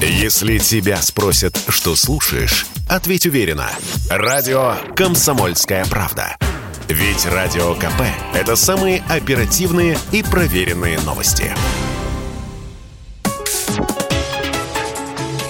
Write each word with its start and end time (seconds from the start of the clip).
Если 0.00 0.58
тебя 0.58 0.98
спросят, 0.98 1.58
что 1.68 1.96
слушаешь, 1.96 2.66
ответь 2.86 3.24
уверенно. 3.24 3.70
Радио 4.10 4.74
«Комсомольская 4.94 5.86
правда». 5.86 6.36
Ведь 6.86 7.24
Радио 7.24 7.74
КП– 7.74 8.02
это 8.34 8.56
самые 8.56 9.02
оперативные 9.08 9.96
и 10.12 10.22
проверенные 10.22 11.00
новости. 11.00 11.50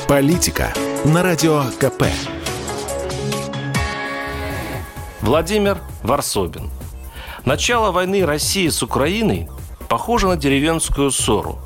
Политика 0.07 0.73
на 1.05 1.25
Радио 1.25 1.65
КП. 1.81 2.05
Владимир 5.23 5.79
Варсобин. 6.05 6.71
Начало 7.45 7.91
войны 7.91 8.25
России 8.25 8.69
с 8.69 8.81
Украиной 8.81 9.49
похоже 9.89 10.29
на 10.29 10.37
деревенскую 10.37 11.11
ссору. 11.11 11.59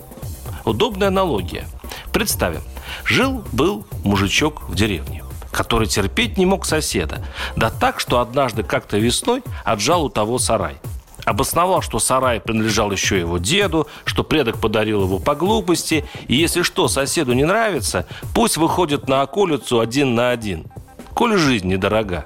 Удобная 0.65 1.09
аналогия. 1.09 1.67
Представим, 2.13 2.63
жил-был 3.05 3.87
мужичок 4.05 4.69
в 4.69 4.75
деревне 4.75 5.25
который 5.51 5.89
терпеть 5.89 6.39
не 6.39 6.47
мог 6.47 6.65
соседа. 6.65 7.25
Да 7.57 7.71
так, 7.71 7.99
что 7.99 8.21
однажды 8.21 8.63
как-то 8.63 8.99
весной 8.99 9.43
отжал 9.65 10.05
у 10.05 10.09
того 10.09 10.39
сарай. 10.39 10.77
Обосновал, 11.25 11.83
что 11.83 11.99
сарай 11.99 12.41
принадлежал 12.41 12.91
еще 12.91 13.19
его 13.19 13.39
деду, 13.39 13.87
что 14.05 14.25
предок 14.25 14.59
подарил 14.59 15.03
его 15.03 15.19
по 15.19 15.35
глупости, 15.35 16.05
и 16.29 16.35
если 16.35 16.63
что 16.63 16.89
соседу 16.89 17.33
не 17.33 17.45
нравится, 17.45 18.07
пусть 18.35 18.57
выходит 18.57 19.09
на 19.09 19.23
околицу 19.23 19.81
один 19.81 20.15
на 20.15 20.31
один. 20.31 20.67
Коли 21.15 21.37
жизнь 21.37 21.69
недорога. 21.69 22.25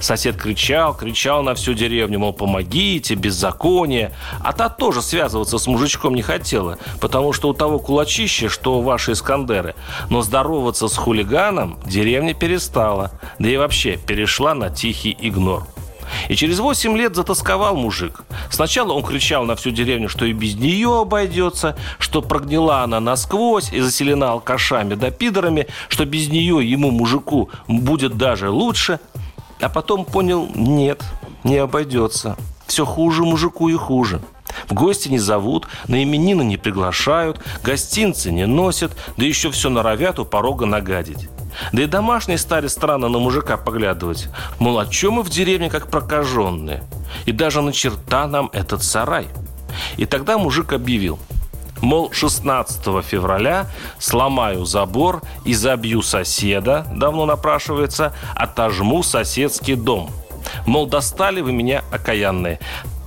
Сосед 0.00 0.36
кричал, 0.36 0.94
кричал 0.94 1.42
на 1.42 1.54
всю 1.54 1.74
деревню, 1.74 2.18
мол, 2.18 2.32
помогите, 2.32 3.14
беззаконие. 3.14 4.12
А 4.42 4.52
та 4.52 4.68
тоже 4.68 5.02
связываться 5.02 5.58
с 5.58 5.66
мужичком 5.66 6.14
не 6.14 6.22
хотела, 6.22 6.78
потому 7.00 7.32
что 7.32 7.48
у 7.50 7.52
того 7.52 7.78
кулачище, 7.78 8.48
что 8.48 8.78
у 8.78 8.82
вашей 8.82 9.14
Искандеры. 9.14 9.74
Но 10.08 10.22
здороваться 10.22 10.88
с 10.88 10.96
хулиганом 10.96 11.78
деревня 11.84 12.32
перестала, 12.32 13.12
да 13.38 13.48
и 13.48 13.56
вообще 13.56 13.96
перешла 13.96 14.54
на 14.54 14.70
тихий 14.70 15.16
игнор. 15.20 15.66
И 16.28 16.36
через 16.36 16.58
8 16.58 16.96
лет 16.96 17.14
затасковал 17.14 17.76
мужик. 17.76 18.22
Сначала 18.50 18.92
он 18.92 19.02
кричал 19.02 19.44
на 19.44 19.56
всю 19.56 19.70
деревню, 19.70 20.08
что 20.08 20.24
и 20.24 20.32
без 20.32 20.54
нее 20.54 21.00
обойдется, 21.00 21.76
что 21.98 22.22
прогнила 22.22 22.82
она 22.82 23.00
насквозь 23.00 23.72
и 23.72 23.80
заселена 23.80 24.32
алкашами 24.32 24.94
да 24.94 25.10
пидорами, 25.10 25.66
что 25.88 26.04
без 26.04 26.28
нее 26.28 26.68
ему, 26.68 26.90
мужику, 26.90 27.50
будет 27.68 28.16
даже 28.16 28.50
лучше. 28.50 28.98
А 29.60 29.68
потом 29.68 30.04
понял, 30.04 30.48
нет, 30.54 31.02
не 31.44 31.58
обойдется. 31.58 32.36
Все 32.66 32.84
хуже 32.86 33.24
мужику 33.24 33.68
и 33.68 33.74
хуже. 33.74 34.20
В 34.68 34.74
гости 34.74 35.08
не 35.08 35.18
зовут, 35.18 35.68
на 35.86 36.02
именины 36.02 36.42
не 36.42 36.56
приглашают, 36.56 37.40
гостинцы 37.62 38.32
не 38.32 38.46
носят, 38.46 38.96
да 39.16 39.24
еще 39.24 39.50
все 39.50 39.70
норовят 39.70 40.18
у 40.18 40.24
порога 40.24 40.66
нагадить. 40.66 41.28
Да 41.72 41.82
и 41.82 41.86
домашние 41.86 42.38
стали 42.38 42.68
странно 42.68 43.08
на 43.08 43.18
мужика 43.18 43.56
поглядывать. 43.56 44.28
Мол, 44.58 44.78
о 44.78 44.86
чем 44.86 45.14
мы 45.14 45.22
в 45.22 45.30
деревне 45.30 45.68
как 45.68 45.90
прокаженные? 45.90 46.82
И 47.26 47.32
даже 47.32 47.60
на 47.60 47.72
черта 47.72 48.26
нам 48.26 48.50
этот 48.52 48.82
сарай. 48.82 49.28
И 49.96 50.06
тогда 50.06 50.38
мужик 50.38 50.72
объявил– 50.72 51.18
Мол, 51.80 52.10
16 52.12 53.04
февраля 53.04 53.66
сломаю 53.98 54.64
забор 54.64 55.22
и 55.44 55.54
забью 55.54 56.02
соседа, 56.02 56.86
давно 56.94 57.26
напрашивается, 57.26 58.14
отожму 58.34 59.02
соседский 59.02 59.74
дом. 59.74 60.10
Мол, 60.66 60.86
достали 60.86 61.40
вы 61.40 61.52
меня 61.52 61.84
окаянные. 61.90 62.60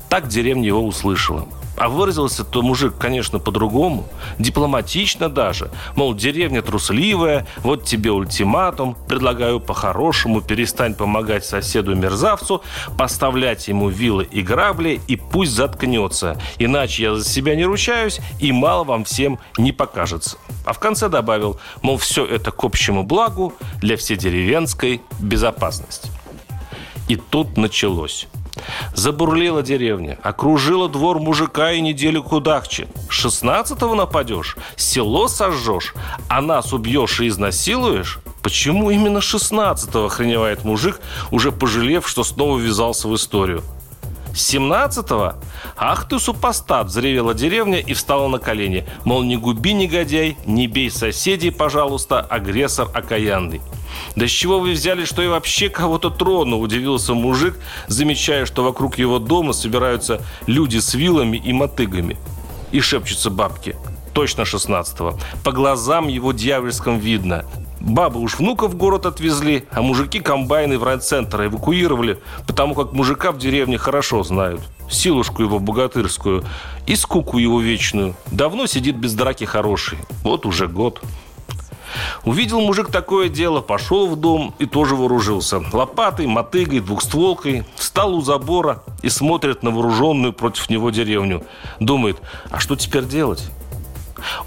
Так 0.09 0.27
деревня 0.27 0.67
его 0.67 0.85
услышала. 0.85 1.47
А 1.75 1.89
выразился-то 1.89 2.61
мужик, 2.61 2.95
конечно, 2.97 3.39
по-другому. 3.39 4.07
Дипломатично 4.37 5.27
даже. 5.27 5.71
Мол, 5.95 6.13
деревня 6.13 6.61
трусливая, 6.61 7.47
вот 7.57 7.83
тебе 7.83 8.11
ультиматум. 8.11 8.95
Предлагаю 9.07 9.59
по-хорошему 9.59 10.41
перестань 10.41 10.93
помогать 10.93 11.45
соседу-мерзавцу, 11.45 12.61
поставлять 12.97 13.67
ему 13.67 13.89
вилы 13.89 14.23
и 14.25 14.41
грабли, 14.41 15.01
и 15.07 15.15
пусть 15.15 15.53
заткнется. 15.53 16.39
Иначе 16.59 17.03
я 17.03 17.15
за 17.15 17.27
себя 17.27 17.55
не 17.55 17.65
ручаюсь, 17.65 18.19
и 18.39 18.51
мало 18.51 18.83
вам 18.83 19.03
всем 19.03 19.39
не 19.57 19.71
покажется. 19.71 20.37
А 20.65 20.73
в 20.73 20.79
конце 20.79 21.09
добавил, 21.09 21.59
мол, 21.81 21.97
все 21.97 22.25
это 22.25 22.51
к 22.51 22.63
общему 22.63 23.03
благу 23.03 23.53
для 23.81 23.97
вседеревенской 23.97 25.01
безопасности. 25.19 26.09
И 27.07 27.15
тут 27.15 27.57
началось. 27.57 28.27
Забурлила 28.93 29.61
деревня, 29.61 30.19
окружила 30.23 30.89
двор 30.89 31.19
мужика 31.19 31.71
и 31.71 31.81
неделю 31.81 32.23
кудахче. 32.23 32.87
Шестнадцатого 33.09 33.95
нападешь, 33.95 34.57
село 34.75 35.27
сожжешь, 35.27 35.93
а 36.29 36.41
нас 36.41 36.73
убьешь 36.73 37.19
и 37.19 37.27
изнасилуешь? 37.27 38.19
Почему 38.41 38.91
именно 38.91 39.21
шестнадцатого 39.21 40.07
охреневает 40.07 40.65
мужик, 40.65 40.99
уже 41.31 41.51
пожалев, 41.51 42.07
что 42.07 42.23
снова 42.23 42.57
ввязался 42.57 43.07
в 43.07 43.15
историю? 43.15 43.63
17-го? 44.33 45.35
Ах 45.77 46.07
ты 46.07 46.19
супостат, 46.19 46.87
взревела 46.87 47.33
деревня 47.33 47.79
и 47.79 47.93
встала 47.93 48.27
на 48.27 48.39
колени. 48.39 48.85
Мол, 49.05 49.23
не 49.23 49.37
губи, 49.37 49.73
негодяй, 49.73 50.37
не 50.45 50.67
бей 50.67 50.89
соседей, 50.89 51.51
пожалуйста, 51.51 52.19
агрессор 52.19 52.89
окаянный. 52.93 53.61
«Да 54.15 54.27
с 54.27 54.31
чего 54.31 54.59
вы 54.59 54.71
взяли, 54.71 55.05
что 55.05 55.21
я 55.21 55.29
вообще 55.29 55.69
кого-то 55.69 56.09
трону?»– 56.09 56.59
удивился 56.59 57.13
мужик, 57.13 57.57
замечая, 57.87 58.45
что 58.45 58.63
вокруг 58.63 58.97
его 58.97 59.19
дома 59.19 59.53
собираются 59.53 60.21
люди 60.47 60.77
с 60.77 60.93
вилами 60.93 61.37
и 61.37 61.53
мотыгами. 61.53 62.17
И 62.71 62.79
шепчутся 62.79 63.29
бабки. 63.29 63.75
Точно 64.13 64.41
16-го. 64.41 65.17
По 65.43 65.51
глазам 65.51 66.07
его 66.07 66.31
дьявольском 66.31 66.99
видно. 66.99 67.45
Бабы 67.83 68.21
уж 68.21 68.39
внуков 68.39 68.71
в 68.71 68.77
город 68.77 69.05
отвезли, 69.05 69.65
а 69.71 69.81
мужики 69.81 70.21
комбайны 70.21 70.77
в 70.77 70.83
райцентр 70.83 71.47
эвакуировали, 71.47 72.19
потому 72.47 72.75
как 72.75 72.93
мужика 72.93 73.33
в 73.33 73.37
деревне 73.37 73.77
хорошо 73.77 74.23
знают. 74.23 74.61
Силушку 74.89 75.43
его 75.43 75.59
богатырскую 75.59 76.45
и 76.87 76.95
скуку 76.95 77.39
его 77.39 77.59
вечную. 77.59 78.15
Давно 78.31 78.67
сидит 78.67 78.95
без 78.95 79.13
драки 79.15 79.43
хороший. 79.43 79.97
Вот 80.23 80.45
уже 80.45 80.67
год. 80.67 81.01
Увидел 82.23 82.61
мужик 82.61 82.91
такое 82.91 83.29
дело, 83.29 83.61
пошел 83.61 84.07
в 84.07 84.15
дом 84.15 84.53
и 84.59 84.65
тоже 84.65 84.95
вооружился. 84.95 85.63
Лопатой, 85.71 86.27
мотыгой, 86.27 86.79
двухстволкой. 86.79 87.65
Встал 87.75 88.15
у 88.15 88.21
забора 88.21 88.83
и 89.01 89.09
смотрит 89.09 89.63
на 89.63 89.71
вооруженную 89.71 90.33
против 90.33 90.69
него 90.69 90.89
деревню. 90.89 91.43
Думает, 91.79 92.17
а 92.49 92.59
что 92.59 92.75
теперь 92.75 93.05
делать? 93.05 93.49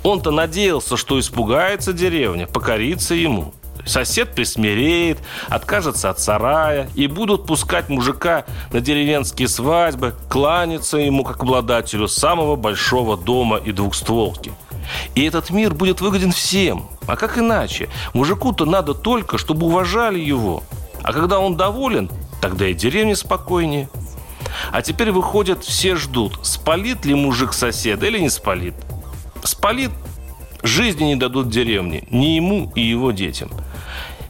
Он-то 0.03 0.31
надеялся, 0.31 0.97
что 0.97 1.21
испугается 1.21 1.93
деревня, 1.93 2.47
покорится 2.47 3.15
ему. 3.15 3.53
Сосед 3.85 4.35
присмиреет, 4.35 5.19
откажется 5.49 6.11
от 6.11 6.19
сарая, 6.19 6.89
и 6.97 7.07
будут 7.07 7.47
пускать 7.47 7.89
мужика 7.89 8.45
на 8.73 8.81
деревенские 8.81 9.47
свадьбы, 9.47 10.15
кланяться 10.29 10.97
ему 10.97 11.23
как 11.23 11.43
обладателю 11.43 12.09
самого 12.09 12.57
большого 12.57 13.17
дома 13.17 13.59
и 13.59 13.71
двухстволки– 13.73 14.53
и 15.15 15.25
этот 15.25 15.51
мир 15.51 15.75
будет 15.75 16.01
выгоден 16.01 16.33
всем. 16.33 16.87
А 17.07 17.17
как 17.17 17.39
иначе? 17.39 17.89
Мужику-то 18.15 18.65
надо 18.65 18.95
только, 18.95 19.39
чтобы 19.39 19.67
уважали 19.67 20.19
его. 20.19 20.63
А 21.03 21.13
когда 21.13 21.39
он 21.39 21.57
доволен, 21.57 22.11
тогда 22.41 22.67
и 22.67 22.75
деревня 22.75 23.17
спокойнее. 23.17 23.89
А 24.73 24.83
теперь 24.83 25.13
выходят, 25.13 25.65
все 25.65 25.97
ждут, 25.97 26.39
спалит 26.43 27.05
ли 27.05 27.15
мужик 27.15 27.53
соседа 27.53 28.07
или 28.07 28.19
не 28.19 28.31
спалит. 28.31 28.75
Спалит, 29.43 29.91
жизни 30.63 31.05
не 31.05 31.17
дадут 31.17 31.49
деревне, 31.49 32.07
ни 32.11 32.37
ему 32.37 32.73
и 32.75 32.81
его 32.81 33.13
детям. 33.13 33.51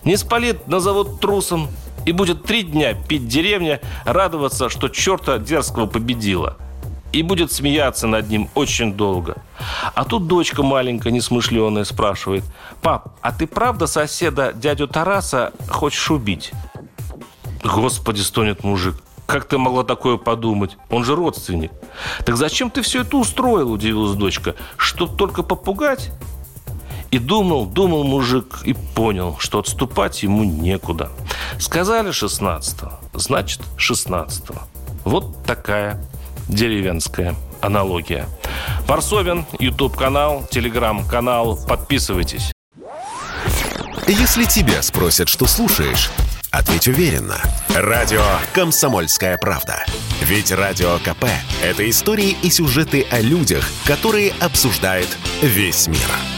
Не 0.04 0.16
спалит, 0.16 0.68
назовут 0.68 1.20
трусом, 1.20 1.68
и 2.04 2.12
будет 2.12 2.44
три 2.44 2.62
дня 2.62 2.94
пить 2.94 3.26
деревня, 3.26 3.80
радоваться, 4.04 4.68
что 4.68 4.88
черта 4.88 5.38
дерзкого 5.38 5.86
победила– 5.86 6.56
и 7.16 7.22
будет 7.22 7.50
смеяться 7.50 8.06
над 8.06 8.28
ним 8.28 8.50
очень 8.54 8.92
долго. 8.92 9.36
А 9.94 10.04
тут 10.04 10.26
дочка 10.26 10.62
маленькая, 10.62 11.10
несмышленая, 11.10 11.84
спрашивает, 11.84 12.44
«Пап, 12.82 13.16
а 13.22 13.32
ты 13.32 13.46
правда 13.46 13.86
соседа 13.86 14.52
дядю 14.52 14.86
Тараса 14.86 15.52
хочешь 15.68 16.10
убить?» 16.10 16.52
Господи, 17.64 18.20
стонет 18.20 18.64
мужик. 18.64 18.96
Как 19.24 19.46
ты 19.46 19.56
могла 19.56 19.82
такое 19.82 20.18
подумать? 20.18 20.76
Он 20.90 21.04
же 21.04 21.16
родственник. 21.16 21.72
Так 22.26 22.36
зачем 22.36 22.70
ты 22.70 22.82
все 22.82 23.00
это 23.00 23.16
устроил, 23.16 23.72
удивилась 23.72 24.14
дочка. 24.14 24.54
Чтоб 24.76 25.16
только 25.16 25.42
попугать? 25.42 26.10
И 27.10 27.18
думал, 27.18 27.64
думал 27.64 28.04
мужик 28.04 28.60
и 28.64 28.74
понял, 28.74 29.36
что 29.38 29.58
отступать 29.58 30.22
ему 30.22 30.44
некуда. 30.44 31.10
Сказали 31.58 32.10
16-го, 32.10 33.18
значит 33.18 33.62
16-го. 33.78 34.60
Вот 35.04 35.44
такая 35.46 36.04
деревенская 36.48 37.34
аналогия. 37.60 38.26
Варсовин, 38.86 39.46
YouTube-канал, 39.58 40.46
Telegram-канал. 40.50 41.58
Подписывайтесь. 41.66 42.52
Если 44.06 44.44
тебя 44.44 44.82
спросят, 44.82 45.28
что 45.28 45.46
слушаешь, 45.46 46.10
ответь 46.52 46.86
уверенно. 46.86 47.40
Радио 47.74 48.22
«Комсомольская 48.52 49.36
правда». 49.36 49.84
Ведь 50.22 50.52
Радио 50.52 50.98
КП– 50.98 51.24
это 51.62 51.88
истории 51.90 52.36
и 52.42 52.50
сюжеты 52.50 53.06
о 53.10 53.20
людях, 53.20 53.68
которые 53.84 54.32
обсуждает 54.40 55.08
весь 55.42 55.88
мир. 55.88 56.35